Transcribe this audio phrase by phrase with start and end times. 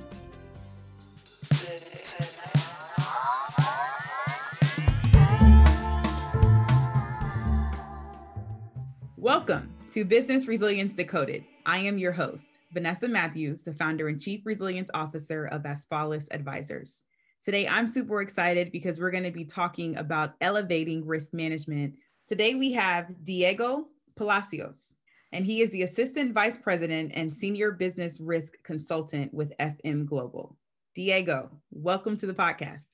[9.28, 11.44] Welcome to Business Resilience Decoded.
[11.66, 17.04] I am your host, Vanessa Matthews, the founder and chief resilience officer of Aspalis Advisors.
[17.42, 21.96] Today, I'm super excited because we're going to be talking about elevating risk management.
[22.26, 24.94] Today, we have Diego Palacios,
[25.32, 30.56] and he is the assistant vice president and senior business risk consultant with FM Global.
[30.94, 32.86] Diego, welcome to the podcast.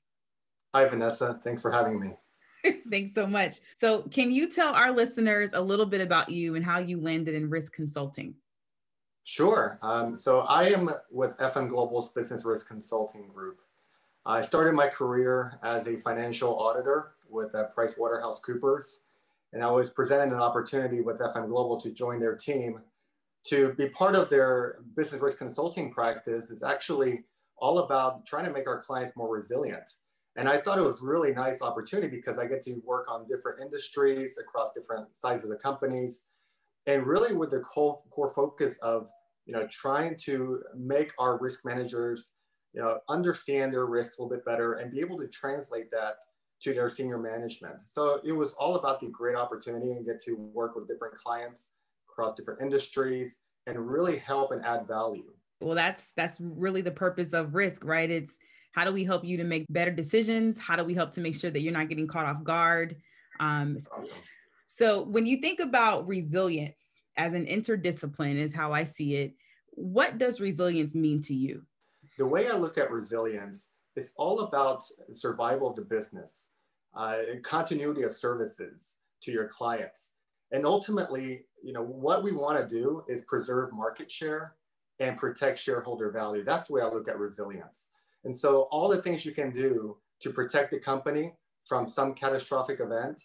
[0.74, 1.38] Hi, Vanessa.
[1.44, 2.10] Thanks for having me.
[2.90, 3.60] Thanks so much.
[3.76, 7.34] So, can you tell our listeners a little bit about you and how you landed
[7.34, 8.34] in risk consulting?
[9.24, 9.78] Sure.
[9.82, 13.60] Um, so, I am with FM Global's Business Risk Consulting Group.
[14.26, 19.00] I started my career as a financial auditor with uh, PricewaterhouseCoopers,
[19.52, 22.80] and I was presented an opportunity with FM Global to join their team
[23.44, 26.50] to be part of their business risk consulting practice.
[26.50, 27.24] is actually
[27.58, 29.96] all about trying to make our clients more resilient
[30.36, 33.60] and I thought it was really nice opportunity because I get to work on different
[33.60, 36.24] industries across different sizes of the companies.
[36.86, 39.08] And really with the core, core focus of,
[39.46, 42.32] you know, trying to make our risk managers,
[42.72, 46.16] you know, understand their risks a little bit better and be able to translate that
[46.62, 47.76] to their senior management.
[47.86, 51.70] So it was all about the great opportunity and get to work with different clients
[52.10, 55.32] across different industries and really help and add value.
[55.60, 58.10] Well, that's that's really the purpose of risk, right?
[58.10, 58.36] It's
[58.74, 60.58] how do we help you to make better decisions?
[60.58, 62.96] How do we help to make sure that you're not getting caught off guard?
[63.38, 64.10] Um, awesome.
[64.66, 69.34] So, when you think about resilience as an interdiscipline, is how I see it.
[69.70, 71.62] What does resilience mean to you?
[72.18, 74.82] The way I look at resilience, it's all about
[75.12, 76.48] survival of the business,
[76.96, 80.10] uh, continuity of services to your clients,
[80.50, 84.54] and ultimately, you know, what we want to do is preserve market share
[84.98, 86.42] and protect shareholder value.
[86.44, 87.88] That's the way I look at resilience.
[88.24, 91.34] And so all the things you can do to protect the company
[91.66, 93.22] from some catastrophic event,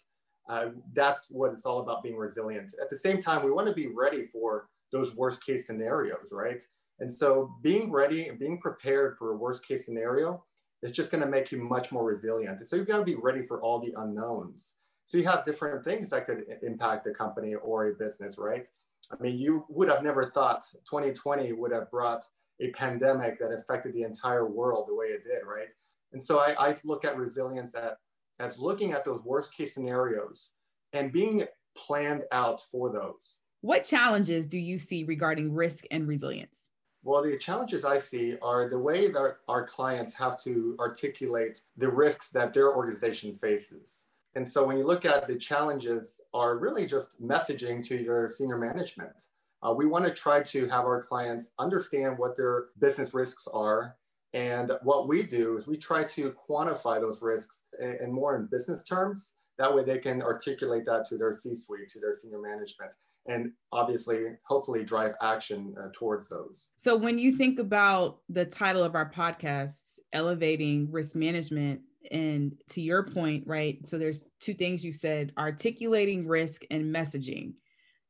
[0.48, 2.74] uh, that's what it's all about being resilient.
[2.80, 6.62] At the same time, we want to be ready for those worst case scenarios, right?
[6.98, 10.44] And so being ready and being prepared for a worst case scenario
[10.82, 12.66] is just going to make you much more resilient.
[12.66, 14.74] So you've got to be ready for all the unknowns.
[15.06, 18.66] So you have different things that could impact a company or a business, right?
[19.10, 22.24] I mean, you would have never thought 2020 would have brought
[22.60, 25.68] a pandemic that affected the entire world the way it did, right?
[26.12, 27.96] And so I, I look at resilience at,
[28.38, 30.50] as looking at those worst case scenarios
[30.92, 33.38] and being planned out for those.
[33.60, 36.68] What challenges do you see regarding risk and resilience?
[37.02, 41.88] Well, the challenges I see are the way that our clients have to articulate the
[41.88, 44.04] risks that their organization faces.
[44.34, 48.58] And so when you look at the challenges are really just messaging to your senior
[48.58, 49.26] management.
[49.62, 53.96] Uh, we want to try to have our clients understand what their business risks are.
[54.32, 58.84] And what we do is we try to quantify those risks and more in business
[58.84, 59.34] terms.
[59.58, 62.92] That way they can articulate that to their C suite, to their senior management,
[63.26, 66.70] and obviously, hopefully, drive action uh, towards those.
[66.76, 72.80] So, when you think about the title of our podcast, Elevating Risk Management, and to
[72.80, 73.86] your point, right?
[73.86, 77.52] So, there's two things you said articulating risk and messaging.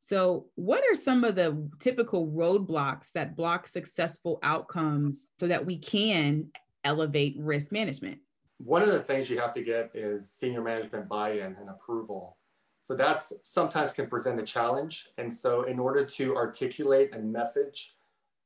[0.03, 5.77] So, what are some of the typical roadblocks that block successful outcomes so that we
[5.77, 6.47] can
[6.85, 8.19] elevate risk management?
[8.57, 12.39] One of the things you have to get is senior management buy in and approval.
[12.83, 15.11] So, that's sometimes can present a challenge.
[15.19, 17.95] And so, in order to articulate and message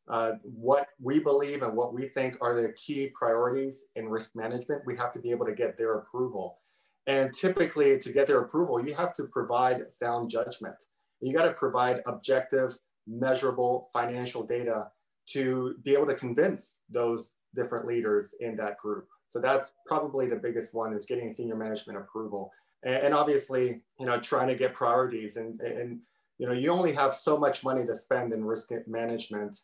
[0.09, 4.83] uh, what we believe and what we think are the key priorities in risk management,
[4.85, 6.59] we have to be able to get their approval.
[7.07, 10.83] And typically, to get their approval, you have to provide sound judgment
[11.27, 12.77] you got to provide objective,
[13.07, 14.89] measurable financial data
[15.31, 19.09] to be able to convince those different leaders in that group.
[19.31, 22.53] So that's probably the biggest one is getting senior management approval.
[22.85, 26.01] And, and obviously, you know, trying to get priorities and, and,
[26.39, 29.57] you know, you only have so much money to spend in risk management.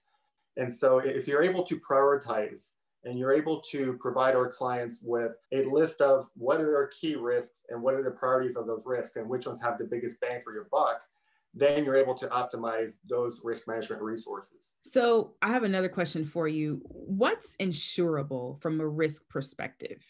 [0.57, 2.73] And so if you're able to prioritize
[3.05, 7.17] and you're able to provide our clients with a list of what are their key
[7.17, 10.21] risks and what are the priorities of those risks and which ones have the biggest
[10.21, 11.01] bang for your buck,
[11.55, 14.71] then you're able to optimize those risk management resources.
[14.85, 16.81] So I have another question for you.
[16.85, 20.03] What's insurable from a risk perspective?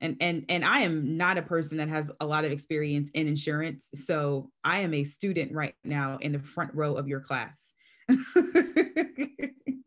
[0.00, 3.26] And and and I am not a person that has a lot of experience in
[3.26, 3.88] insurance.
[3.94, 7.72] So I am a student right now in the front row of your class.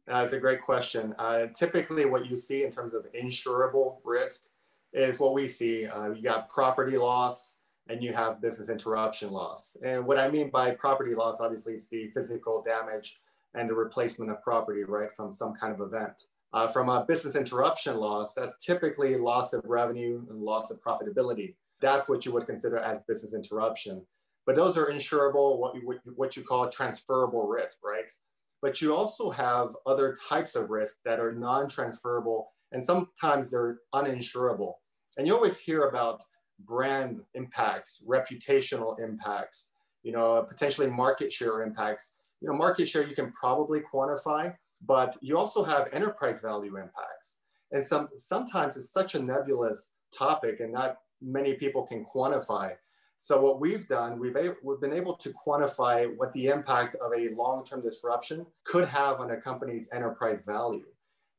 [0.08, 1.14] That's a great question.
[1.20, 4.42] Uh, typically, what you see in terms of insurable risk
[4.94, 5.86] is what we see.
[5.86, 7.57] Uh, you got property loss
[7.90, 9.78] and you have business interruption loss.
[9.84, 13.20] And what I mean by property loss, obviously, it's the physical damage
[13.54, 16.24] and the replacement of property, right, from some kind of event.
[16.54, 21.56] Uh, from a business interruption loss, that's typically loss of revenue and loss of profitability.
[21.82, 24.06] That's what you would consider as business interruption.
[24.46, 28.10] But those are insurable, what you, what you call transferable risk, right?
[28.62, 34.74] But you also have other types of risk that are non-transferable and sometimes they're uninsurable.
[35.18, 36.24] And you always hear about
[36.60, 39.70] brand impacts, reputational impacts,
[40.04, 42.14] you know, potentially market share impacts.
[42.42, 44.56] You know, market share you can probably quantify,
[44.86, 47.38] but you also have enterprise value impacts.
[47.72, 52.74] And some sometimes it's such a nebulous topic and not many people can quantify.
[53.20, 57.12] So what we've done, we've, a, we've been able to quantify what the impact of
[57.14, 60.86] a long-term disruption could have on a company's enterprise value.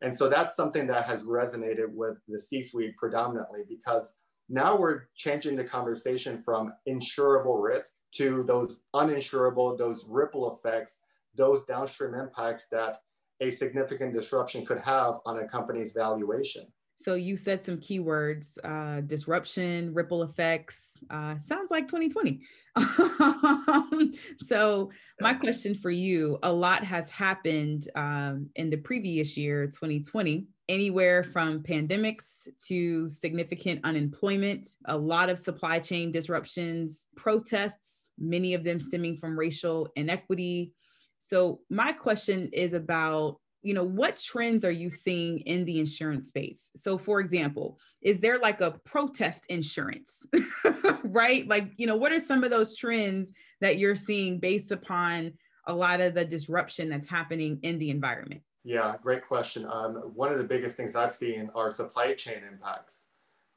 [0.03, 4.17] And so that's something that has resonated with the C-suite predominantly because
[4.49, 10.99] now we're changing the conversation from insurable risk to those uninsurable, those ripple effects,
[11.35, 12.97] those downstream impacts that
[13.41, 16.67] a significant disruption could have on a company's valuation.
[17.01, 20.99] So you said some keywords, uh, disruption, ripple effects.
[21.09, 22.41] Uh, sounds like 2020.
[24.39, 24.91] so
[25.21, 31.25] my question for you, a lot has happened um, in the previous year, 2020, anywhere
[31.25, 38.79] from pandemics to significant unemployment, a lot of supply chain disruptions, protests, many of them
[38.79, 40.73] stemming from racial inequity.
[41.21, 46.29] So my question is about you know what trends are you seeing in the insurance
[46.29, 46.71] space?
[46.77, 50.25] So for example is there like a protest insurance
[51.05, 51.47] right?
[51.49, 55.33] Like you know what are some of those trends that you're seeing based upon
[55.67, 60.33] a lot of the disruption that's happening in the environment yeah great question um, one
[60.33, 63.09] of the biggest things i've seen are supply chain impacts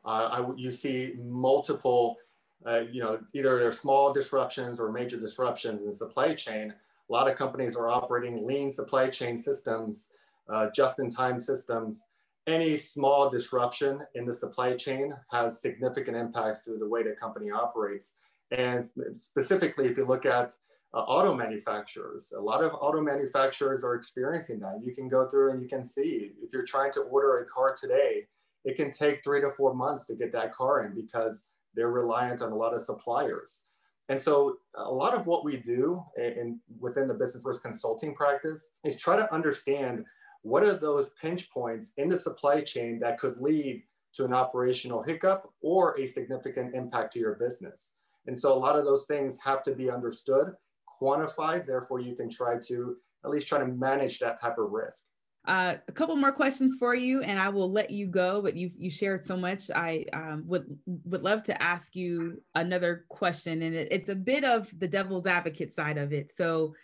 [0.06, 2.18] uh, I, you see multiple
[2.66, 6.74] uh, you know either they're small disruptions or major disruptions in the supply chain
[7.12, 10.08] a lot of companies are operating lean supply chain systems,
[10.50, 12.08] uh, just-in-time systems.
[12.48, 17.52] Any small disruption in the supply chain has significant impacts to the way the company
[17.52, 18.16] operates.
[18.52, 18.86] And
[19.18, 20.54] specifically, if you look at
[20.94, 24.82] uh, auto manufacturers, a lot of auto manufacturers are experiencing that.
[24.84, 27.76] You can go through and you can see if you're trying to order a car
[27.80, 28.28] today,
[28.66, 32.42] it can take three to four months to get that car in because they're reliant
[32.42, 33.64] on a lot of suppliers.
[34.10, 38.72] And so a lot of what we do in, within the business risk consulting practice
[38.84, 40.06] is try to understand
[40.42, 43.84] what are those pinch points in the supply chain that could lead
[44.16, 47.92] to an operational hiccup or a significant impact to your business.
[48.28, 50.54] And so a lot of those things have to be understood,
[51.02, 55.04] quantified, therefore you can try to at least try to manage that type of risk.
[55.48, 58.44] Uh, a couple more questions for you, and I will let you go.
[58.44, 59.72] But you you shared so much.
[59.74, 60.66] I um, would
[61.06, 65.26] would love to ask you another question, and it, it's a bit of the devil's
[65.26, 66.32] advocate side of it.
[66.32, 66.76] So,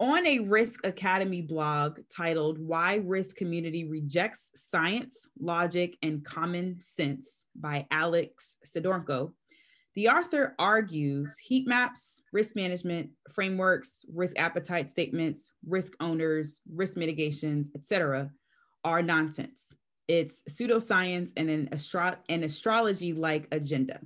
[0.00, 7.44] on a Risk Academy blog titled "Why Risk Community Rejects Science, Logic, and Common Sense"
[7.54, 9.32] by Alex Sidorenko,
[9.94, 17.68] the author argues heat maps, risk management frameworks, risk appetite statements, risk owners, risk mitigations,
[17.74, 18.30] etc.,
[18.84, 19.74] are nonsense.
[20.08, 24.00] It's pseudoscience and an, astro- an astrology-like agenda.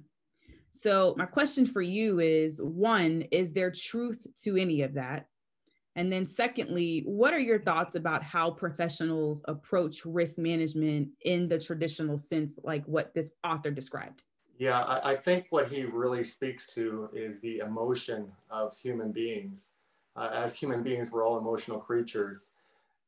[0.72, 5.26] So my question for you is one, is there truth to any of that?
[5.94, 11.58] And then secondly, what are your thoughts about how professionals approach risk management in the
[11.58, 14.22] traditional sense, like what this author described?
[14.58, 19.72] Yeah, I, I, think what he really speaks to is the emotion of human beings.
[20.16, 22.52] Uh, as human beings, we're all emotional creatures.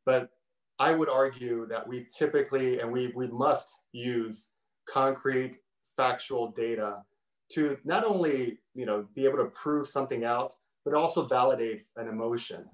[0.04, 0.30] But
[0.78, 4.48] I would argue that we typically and we, we must use
[4.86, 5.58] concrete,
[5.96, 7.02] factual data
[7.52, 12.08] to not only you know be able to prove something out, but also validates an
[12.08, 12.66] emotion.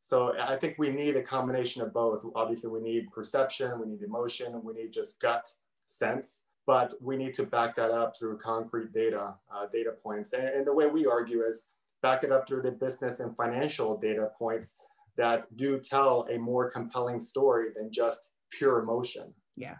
[0.00, 2.24] So I think we need a combination of both.
[2.34, 5.52] Obviously, we need perception, we need emotion, we need just gut
[5.86, 10.32] sense but we need to back that up through concrete data, uh, data points.
[10.32, 11.66] And, and, the way we argue is
[12.02, 14.74] back it up through the business and financial data points
[15.16, 19.32] that do tell a more compelling story than just pure emotion.
[19.56, 19.76] Yeah.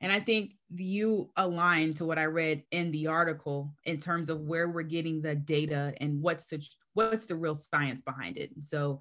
[0.00, 4.42] And I think you align to what I read in the article in terms of
[4.42, 6.64] where we're getting the data and what's the
[6.94, 8.50] what's the real science behind it.
[8.60, 9.00] So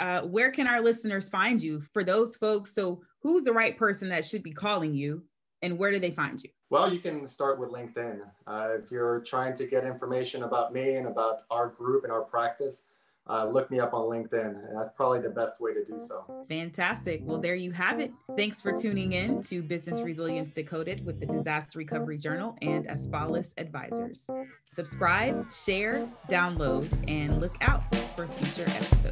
[0.00, 2.74] uh, where can our listeners find you for those folks?
[2.74, 5.24] So who's the right person that should be calling you
[5.62, 6.50] and where do they find you?
[6.70, 8.20] Well, you can start with LinkedIn.
[8.46, 12.22] Uh, if you're trying to get information about me and about our group and our
[12.22, 12.86] practice,
[13.26, 14.68] uh, look me up on LinkedIn.
[14.68, 16.44] And that's probably the best way to do so.
[16.48, 17.20] Fantastic.
[17.24, 18.12] Well, there you have it.
[18.36, 23.54] Thanks for tuning in to Business Resilience Decoded with the Disaster Recovery Journal and Aspalis
[23.56, 24.28] Advisors.
[24.70, 29.03] Subscribe, share, download, and look out for future episodes.